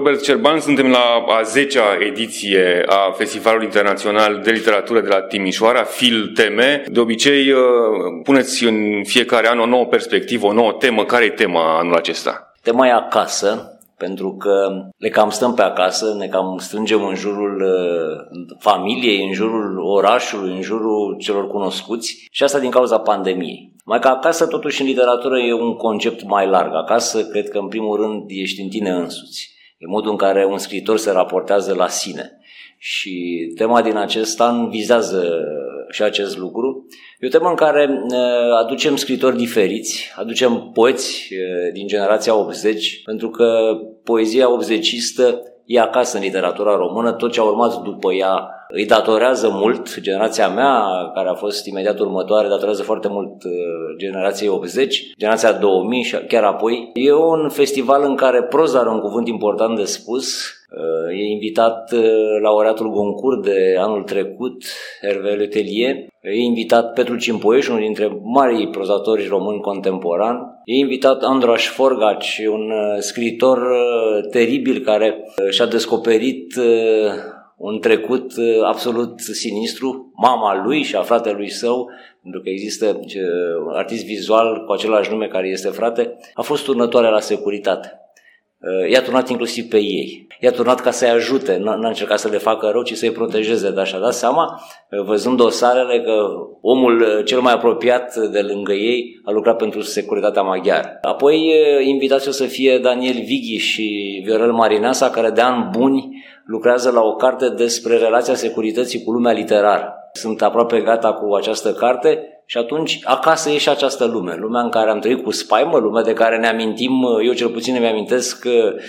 [0.00, 5.82] Robert Cerban, suntem la a 10-a ediție a Festivalului Internațional de Literatură de la Timișoara,
[5.82, 6.84] FIL Teme.
[6.86, 7.60] De obicei, uh,
[8.22, 11.04] puneți în fiecare an o nouă perspectivă, o nouă temă.
[11.04, 12.52] Care e tema anul acesta?
[12.62, 17.62] Tema e acasă, pentru că le cam stăm pe acasă, ne cam strângem în jurul
[17.62, 23.72] uh, familiei, în jurul orașului, în jurul celor cunoscuți și asta din cauza pandemiei.
[23.84, 26.74] Mai că acasă, totuși, în literatură e un concept mai larg.
[26.74, 29.58] Acasă, cred că, în primul rând, ești în tine însuți.
[29.80, 32.38] E modul în care un scriitor se raportează la sine.
[32.78, 35.44] Și tema din acest an vizează
[35.90, 36.86] și acest lucru.
[37.18, 37.90] E o temă în care
[38.64, 41.28] aducem scritori diferiți, aducem poeți
[41.72, 45.34] din generația 80, pentru că poezia 80istă
[45.74, 50.48] e acasă în literatura română, tot ce a urmat după ea îi datorează mult, generația
[50.48, 50.84] mea,
[51.14, 53.52] care a fost imediat următoare, datorează foarte mult uh,
[53.96, 56.90] generației 80, generația 2000 și chiar apoi.
[56.94, 60.26] E un festival în care proza are un cuvânt important de spus,
[60.70, 62.02] uh, E invitat uh,
[62.42, 64.64] laureatul Goncourt de anul trecut,
[65.02, 65.96] Hervé Letelier.
[66.20, 70.38] E invitat Petru Cimpoieș, unul dintre marii prozatori români contemporani.
[70.70, 73.58] E invitat Androș Forgaci, un scriitor
[74.30, 76.54] teribil care și-a descoperit
[77.60, 81.90] un trecut uh, absolut sinistru, mama lui și a fratelui său,
[82.22, 87.08] pentru că există uh, artist vizual cu același nume care este frate, a fost turnătoare
[87.08, 88.00] la securitate.
[88.60, 90.26] Uh, i-a turnat inclusiv pe ei.
[90.40, 93.70] I-a turnat ca să-i ajute, nu a încercat să le facă rău, ci să-i protejeze.
[93.70, 94.60] Dar și-a dat seama,
[95.04, 96.12] văzând dosarele, că
[96.60, 100.98] omul cel mai apropiat de lângă ei a lucrat pentru securitatea maghiară.
[101.02, 101.52] Apoi
[101.84, 107.00] invitați o să fie Daniel Vighi și Viorel Marineasa, care de ani buni lucrează la
[107.00, 109.94] o carte despre relația securității cu lumea literară.
[110.12, 114.68] Sunt aproape gata cu această carte și atunci acasă e și această lume, lumea în
[114.68, 116.92] care am trăit cu spaimă, lumea de care ne amintim,
[117.24, 118.44] eu cel puțin îmi amintesc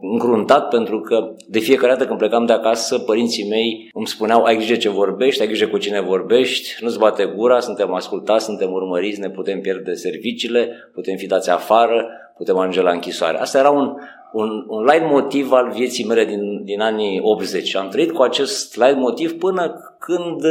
[0.00, 4.56] încruntat pentru că de fiecare dată când plecam de acasă, părinții mei îmi spuneau ai
[4.56, 9.20] grijă ce vorbești, ai grijă cu cine vorbești, nu-ți bate gura, suntem ascultați, suntem urmăriți,
[9.20, 12.06] ne putem pierde serviciile, putem fi dați afară,
[12.36, 13.38] putem ajunge la închisoare.
[13.38, 13.94] Asta era un,
[14.34, 17.76] un, un light motiv al vieții mele din, din anii 80.
[17.76, 20.42] Am trăit cu acest light motiv până când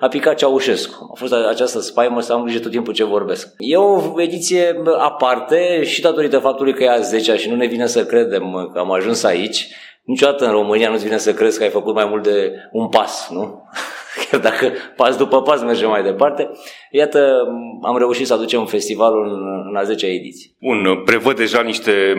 [0.00, 1.10] a picat Ceaușescu.
[1.12, 3.54] A fost această spaimă să am grijă tot timpul ce vorbesc.
[3.58, 7.86] E o ediție aparte și datorită faptului că e a 10 și nu ne vine
[7.86, 9.68] să credem că am ajuns aici.
[10.02, 13.28] Niciodată în România nu-ți vine să crezi că ai făcut mai mult de un pas,
[13.32, 13.62] nu?
[14.30, 16.50] chiar dacă pas după pas mergem mai departe.
[16.90, 17.48] Iată,
[17.82, 20.50] am reușit să aducem festivalul în, în a 10-a ediție.
[20.60, 22.14] Bun, prevăd deja niște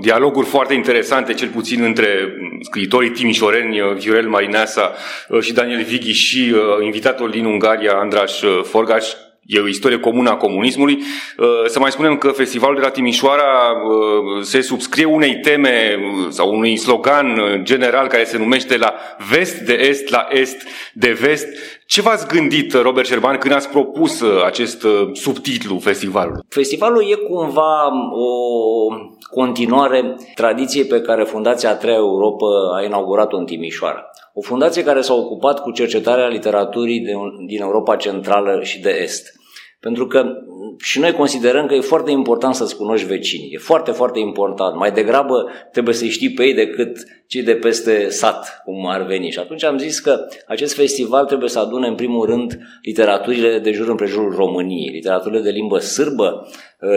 [0.00, 2.06] dialoguri foarte interesante, cel puțin între
[2.60, 4.92] scriitorii timișoreni, Viorel Marineasa
[5.28, 9.12] uh, și Daniel Vighi și uh, invitatul din Ungaria, Andraș Forgaș,
[9.46, 10.94] e o istorie comună a comunismului.
[11.38, 16.26] Uh, să mai spunem că festivalul de la Timișoara uh, se subscrie unei teme uh,
[16.28, 18.94] sau unui slogan general care se numește la
[19.30, 21.46] vest de est, la est de vest.
[21.86, 26.42] Ce v-ați gândit, Robert Șerban, când ați propus acest subtitlu festivalului?
[26.48, 28.32] Festivalul e cumva o
[29.30, 34.11] continuare tradiției pe care Fundația a Treia Europa a inaugurat-o în Timișoara.
[34.34, 37.12] O fundație care s-a ocupat cu cercetarea literaturii de,
[37.46, 39.40] din Europa Centrală și de Est.
[39.80, 40.24] Pentru că
[40.78, 43.50] și noi considerăm că e foarte important să-ți cunoști vecinii.
[43.52, 44.76] E foarte, foarte important.
[44.76, 49.30] Mai degrabă trebuie să-i știi pe ei decât cei de peste sat, cum ar veni.
[49.30, 53.70] Și atunci am zis că acest festival trebuie să adune în primul rând literaturile de
[53.70, 56.48] jur împrejurul României, literaturile de limbă sârbă,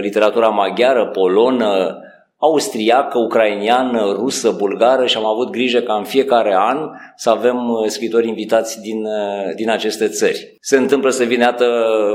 [0.01, 1.99] literatura maghiară, polonă,
[2.45, 6.77] austriacă, ucrainiană, rusă, bulgară și am avut grijă ca în fiecare an
[7.15, 10.57] să avem uh, scritori invitați din, uh, din aceste țări.
[10.61, 11.67] Se întâmplă să vină atât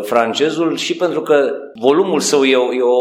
[0.02, 2.98] francezul și pentru că volumul său e o, e, o,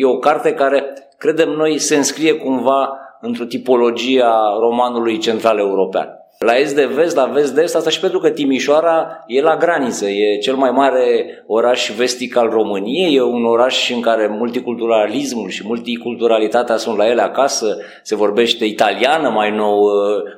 [0.00, 0.84] e o carte care,
[1.18, 6.08] credem noi, se înscrie cumva într-o tipologie a romanului central european.
[6.38, 9.56] La est de vest, la vest de est, asta și pentru că Timișoara e la
[9.56, 15.48] graniță, e cel mai mare oraș vestic al României, e un oraș în care multiculturalismul
[15.48, 19.90] și multiculturalitatea sunt la ele acasă, se vorbește italiană mai nou,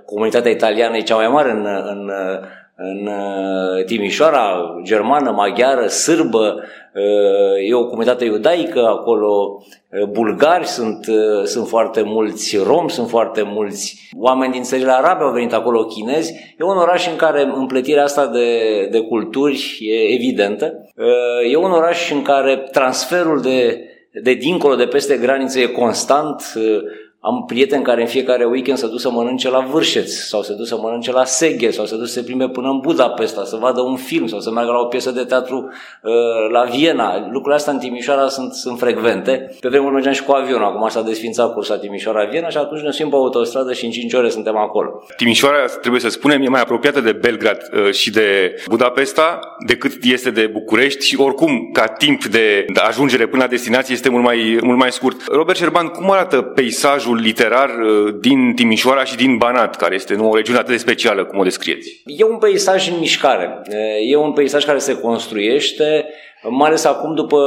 [0.04, 2.10] comunitatea italiană e cea mai mare în, în,
[2.80, 3.10] în
[3.86, 6.62] Timișoara, germană, maghiară, sârbă,
[7.68, 9.62] e o comunitate iudaică acolo,
[10.10, 11.06] bulgari sunt,
[11.44, 16.54] sunt foarte mulți, romi sunt foarte mulți, oameni din țările arabe au venit acolo, chinezi.
[16.58, 20.72] E un oraș în care împletirea asta de, de culturi e evidentă.
[21.50, 23.80] E un oraș în care transferul de,
[24.22, 26.42] de dincolo, de peste granițe e constant.
[27.20, 30.66] Am prieteni care în fiecare weekend se duc să mănânce la Vârșeț sau se duc
[30.66, 33.80] să mănânce la Seghe sau se duc să se plimbe până în Budapesta să vadă
[33.80, 35.68] un film sau să meargă la o piesă de teatru
[36.02, 36.12] uh,
[36.52, 37.18] la Viena.
[37.18, 39.56] Lucrurile astea în Timișoara sunt, sunt frecvente.
[39.60, 43.08] Pe vremuri mergeam și cu avionul, acum s-a desfințat cursa Timișoara-Viena și atunci ne suim
[43.08, 45.02] pe autostradă și în 5 ore suntem acolo.
[45.16, 50.30] Timișoara, trebuie să spunem, e mai apropiată de Belgrad uh, și de Budapesta decât este
[50.30, 54.78] de București și oricum, ca timp de ajungere până la destinație este mult mai, mult
[54.78, 55.26] mai scurt.
[55.26, 60.30] Robert Șerban, cum arată peisajul literar uh, din Timișoara și din Banat, care este nu,
[60.30, 62.02] o regiune atât de specială, cum o descrieți?
[62.04, 63.62] E un peisaj în mișcare.
[64.06, 66.06] E un peisaj care se construiește
[66.42, 67.38] mai ales acum după,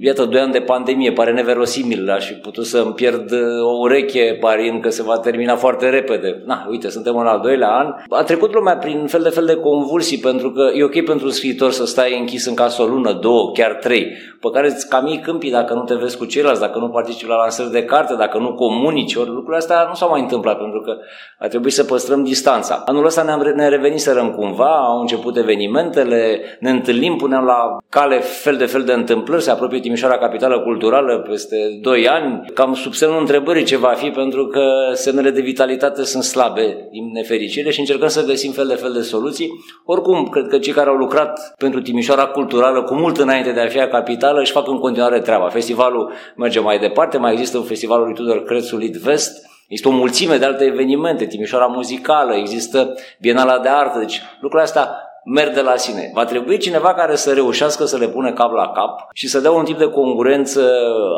[0.00, 3.78] iată, 2 ani de pandemie, pare neverosimil, aș fi putut să îmi pierd uh, o
[3.80, 6.42] ureche parind că se va termina foarte repede.
[6.44, 7.94] Na, uite, suntem în al doilea an.
[8.08, 11.30] A trecut lumea prin fel de fel de convulsii, pentru că e ok pentru un
[11.32, 15.18] scriitor să stai închis în casă o lună, două, chiar trei, pe care îți camii
[15.18, 18.38] câmpii dacă nu te vezi cu ceilalți, dacă nu participi la lansări de carte, dacă
[18.38, 20.96] nu comunici, ori lucrurile astea nu s-au mai întâmplat, pentru că
[21.38, 22.82] a trebuit să păstrăm distanța.
[22.86, 27.76] Anul ăsta ne-am, ne revenit să răm cumva, au început evenimentele, ne întâlnim, punem la
[27.88, 32.74] cale fel de fel de întâmplări, se apropie Timișoara capitală culturală peste 2 ani, cam
[32.74, 34.62] sub semnul întrebării ce va fi, pentru că
[34.92, 39.00] semnele de vitalitate sunt slabe din nefericire și încercăm să găsim fel de fel de
[39.00, 39.50] soluții.
[39.84, 43.66] Oricum, cred că cei care au lucrat pentru Timișoara culturală cu mult înainte de a
[43.66, 45.48] fi a capitală își fac în continuare treaba.
[45.48, 49.96] Festivalul merge mai departe, mai există un festivalul lui Tudor Crețul Lead Vest, Există o
[49.96, 54.90] mulțime de alte evenimente, Timișoara muzicală, există Bienala de Artă, deci lucrurile astea
[55.28, 56.10] merg de la sine.
[56.14, 59.50] Va trebui cineva care să reușească să le pune cap la cap și să dea
[59.50, 60.70] un tip de concurență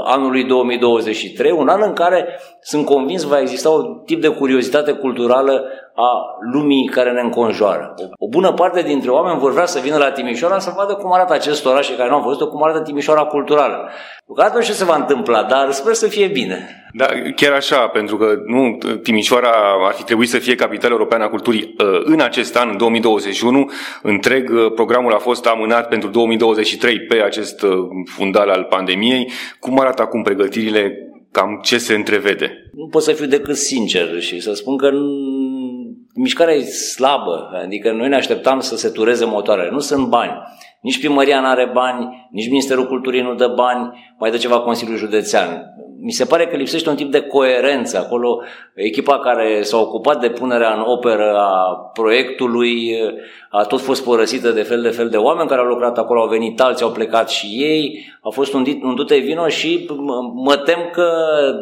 [0.05, 5.65] anului 2023, un an în care sunt convins va exista un tip de curiozitate culturală
[5.95, 7.95] a lumii care ne înconjoară.
[8.19, 11.33] O bună parte dintre oameni vor vrea să vină la Timișoara să vadă cum arată
[11.33, 13.89] acest oraș care nu au văzut-o, cum arată Timișoara culturală.
[14.27, 16.89] Lucrat nu știu ce se va întâmpla, dar sper să fie bine.
[16.93, 17.07] Da,
[17.37, 19.51] chiar așa, pentru că nu, Timișoara
[19.87, 23.71] ar fi trebuit să fie capitala europeană a culturii uh, în acest an, în 2021.
[24.03, 27.71] Întreg uh, programul a fost amânat pentru 2023 pe acest uh,
[28.05, 29.31] fundal al pandemiei.
[29.61, 30.93] Cum arată acum pregătirile?
[31.33, 32.71] Cam ce se întrevede?
[32.73, 34.91] Nu pot să fiu decât sincer și să spun că
[36.15, 40.33] mișcarea e slabă, adică noi ne așteptam să se tureze motoarele, nu sunt bani.
[40.81, 44.97] Nici primăria nu are bani, nici Ministerul Culturii nu dă bani, mai dă ceva Consiliul
[44.97, 45.63] Județean.
[46.09, 47.99] Mi se pare că lipsește un tip de coerență.
[47.99, 48.43] Acolo
[48.75, 52.97] echipa care s-a ocupat de punerea în operă a proiectului
[53.51, 56.29] a tot fost părăsită de fel de fel de oameni care au lucrat acolo, au
[56.29, 59.91] venit alții, au plecat și ei, a fost un, un dute vino și
[60.35, 61.11] mă tem că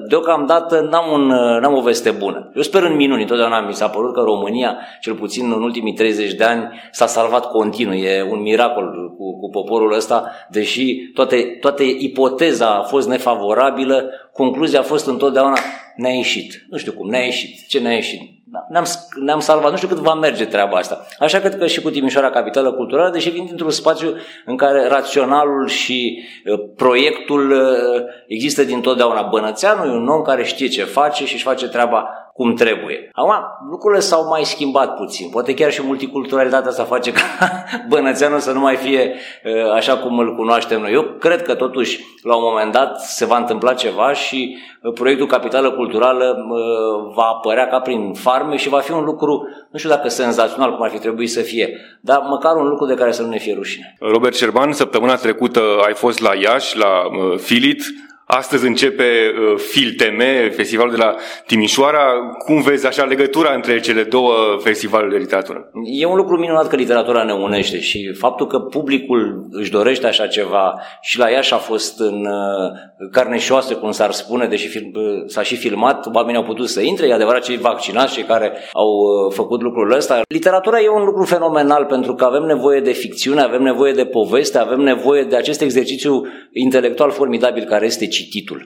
[0.09, 1.27] deocamdată n-am, un,
[1.61, 2.51] n-am o veste bună.
[2.55, 6.33] Eu sper în minuni, întotdeauna mi s-a părut că România, cel puțin în ultimii 30
[6.33, 11.85] de ani, s-a salvat continuu, e un miracol cu, cu poporul ăsta, deși toate, toate
[11.99, 15.59] ipoteza a fost nefavorabilă, concluzia a fost întotdeauna
[15.97, 16.67] ne-a ieșit.
[16.69, 17.67] Nu știu cum, ne-a ieșit.
[17.69, 18.21] Ce ne-a ieșit?
[18.45, 18.85] Da, ne-am,
[19.25, 19.71] ne-am salvat.
[19.71, 21.07] Nu știu cât va merge treaba asta.
[21.19, 25.69] Așa cred că și cu Timișoara Capitală Culturală, deși vin dintr-un spațiu în care raționalul
[25.69, 29.23] și uh, proiectul uh, există dintotdeauna.
[29.23, 33.11] Bănățeanul e un om care știe ce face și își face treaba cum trebuie.
[33.13, 33.33] Acum,
[33.71, 35.31] lucrurile s-au mai schimbat puțin.
[35.31, 37.21] Poate chiar și multiculturalitatea să face ca
[37.89, 40.93] Bănățeanul să nu mai fie uh, așa cum îl cunoaștem noi.
[40.93, 45.27] Eu cred că totuși la un moment dat se va întâmpla ceva și uh, proiectul
[45.27, 49.91] Capitală Culturală uh, va apărea ca prin farme și va fi un lucru, nu știu
[49.91, 53.23] dacă senzațional cum ar fi trebuit să fie, dar măcar un lucru de care să
[53.23, 53.97] nu ne fie rușine.
[54.01, 57.03] Robert Șerban, săptămâna trecută ai fost la Iași, la
[57.37, 57.83] Filit,
[58.29, 60.21] Astăzi începe uh, FilTM,
[60.51, 61.15] festivalul de la
[61.47, 62.05] Timișoara.
[62.45, 64.33] Cum vezi așa legătura între cele două
[64.63, 65.71] festivaluri de literatură?
[65.85, 70.27] E un lucru minunat că literatura ne unește și faptul că publicul își dorește așa
[70.27, 74.69] ceva și la Iași a fost în uh, carne și oase, cum s-ar spune, deși
[74.69, 78.25] film, uh, s-a și filmat, oamenii au putut să intre, e adevărat cei vaccinați, cei
[78.25, 80.21] care au uh, făcut lucrul ăsta.
[80.29, 84.59] Literatura e un lucru fenomenal pentru că avem nevoie de ficțiune, avem nevoie de poveste,
[84.59, 88.61] avem nevoie de acest exercițiu intelectual formidabil care este cititul.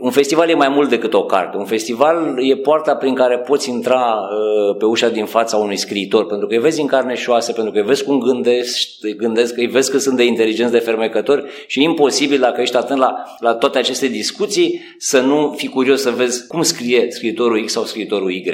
[0.00, 1.56] Un festival e mai mult decât o carte.
[1.56, 6.26] Un festival e poarta prin care poți intra uh, pe ușa din fața unui scriitor,
[6.26, 8.78] pentru că îi vezi în carne și oase, pentru că îi vezi cum gândesc,
[9.16, 12.98] gândesc îi vezi că sunt de inteligenți, de fermecători și e imposibil dacă ești atent
[12.98, 17.72] la, la toate aceste discuții să nu fii curios să vezi cum scrie scriitorul X
[17.72, 18.44] sau scriitorul Y.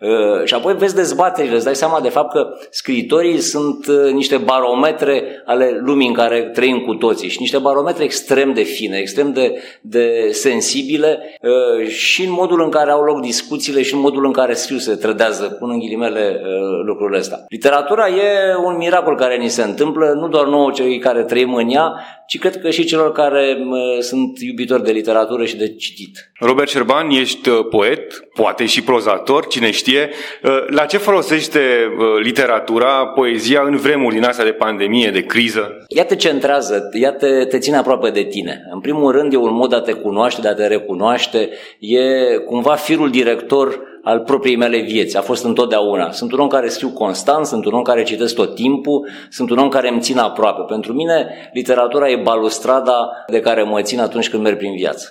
[0.00, 4.36] Uh, și apoi vezi dezbaterile, îți dai seama de fapt că scriitorii sunt uh, niște
[4.36, 9.32] barometre ale lumii în care trăim cu toții și niște barometre extrem de fine, extrem
[9.32, 14.24] de, de sensibile uh, și în modul în care au loc discuțiile și în modul
[14.24, 17.44] în care scriu se trădează, pun în ghilimele uh, lucrurile astea.
[17.48, 21.70] Literatura e un miracol care ni se întâmplă, nu doar nouă cei care trăim în
[21.70, 21.94] ea,
[22.26, 23.58] ci cred că și celor care
[24.00, 26.30] sunt iubitori de literatură și de citit.
[26.38, 30.10] Robert Șerban, ești uh, poet, poate și prozator, cine știe.
[30.42, 35.84] Uh, la ce folosește uh, literatura, poezia în vremuri din astea de pandemie, de criză?
[35.88, 38.62] Ea te centrează, ea te, te ține aproape de tine.
[38.72, 42.00] În primul rând e un mod de a te cunoaște, de a te recunoaște, e
[42.46, 45.16] cumva firul director al propriei mele vieți.
[45.16, 46.10] A fost întotdeauna.
[46.10, 49.58] Sunt un om care scriu constant, sunt un om care citesc tot timpul, sunt un
[49.58, 50.62] om care îmi țin aproape.
[50.66, 55.08] Pentru mine, literatura e balustrada de care mă țin atunci când merg prin viață.